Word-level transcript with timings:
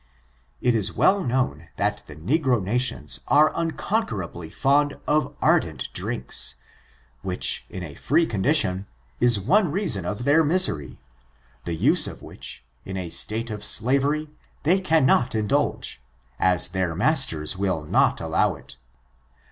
It 0.61 0.73
is 0.73 0.93
well 0.95 1.23
known 1.23 1.67
that 1.77 2.01
the 2.07 2.15
negro 2.15 2.59
nations 2.59 3.19
are 3.27 3.55
un 3.55 3.69
conquerably 3.69 4.49
fond 4.49 4.97
of 5.05 5.35
ardent 5.43 5.89
drinks, 5.93 6.55
which, 7.21 7.67
in 7.69 7.83
a 7.83 7.93
free 7.93 8.25
condition, 8.25 8.87
is 9.19 9.39
one 9.39 9.69
reason 9.71 10.03
of 10.03 10.23
their 10.23 10.43
misery, 10.43 10.99
the 11.65 11.75
use 11.75 12.07
of 12.07 12.23
which, 12.23 12.63
in 12.83 12.97
a 12.97 13.11
state 13.11 13.51
of 13.51 13.63
slavery, 13.63 14.31
they 14.63 14.79
cannot 14.79 15.35
indulge, 15.35 16.01
as 16.39 16.69
their 16.69 16.95
masters 16.95 17.55
will 17.55 17.83
not 17.83 18.19
allow 18.19 18.55
it. 18.55 18.77